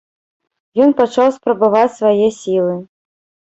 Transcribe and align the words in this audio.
Ён 0.85 0.95
пачаў 1.01 1.29
спрабаваць 1.37 1.93
свае 1.99 2.27
сілы. 2.41 2.75